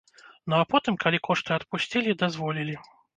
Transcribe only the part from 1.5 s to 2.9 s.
адпусцілі, дазволілі.